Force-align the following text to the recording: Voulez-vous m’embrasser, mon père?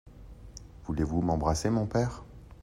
Voulez-vous 0.85 1.21
m’embrasser, 1.21 1.69
mon 1.69 1.85
père? 1.85 2.23